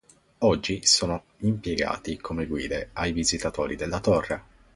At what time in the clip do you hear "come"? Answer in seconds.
2.17-2.47